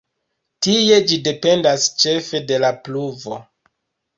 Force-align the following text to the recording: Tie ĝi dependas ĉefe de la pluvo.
Tie 0.67 0.95
ĝi 1.11 1.19
dependas 1.27 1.85
ĉefe 2.05 2.43
de 2.53 2.61
la 2.65 2.73
pluvo. 2.89 3.39